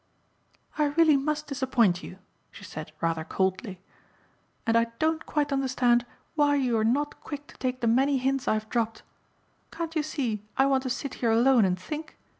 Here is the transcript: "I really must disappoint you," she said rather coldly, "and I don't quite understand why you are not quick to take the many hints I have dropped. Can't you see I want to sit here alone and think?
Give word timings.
"I 0.79 0.85
really 0.97 1.15
must 1.15 1.45
disappoint 1.45 2.01
you," 2.01 2.17
she 2.49 2.63
said 2.63 2.91
rather 3.01 3.23
coldly, 3.23 3.79
"and 4.65 4.75
I 4.75 4.85
don't 4.97 5.27
quite 5.27 5.53
understand 5.53 6.07
why 6.33 6.55
you 6.55 6.75
are 6.79 6.83
not 6.83 7.21
quick 7.21 7.45
to 7.49 7.57
take 7.57 7.81
the 7.81 7.87
many 7.87 8.17
hints 8.17 8.47
I 8.47 8.55
have 8.55 8.67
dropped. 8.69 9.03
Can't 9.69 9.95
you 9.95 10.01
see 10.01 10.41
I 10.57 10.65
want 10.65 10.81
to 10.81 10.89
sit 10.89 11.13
here 11.21 11.29
alone 11.29 11.65
and 11.65 11.79
think? 11.79 12.17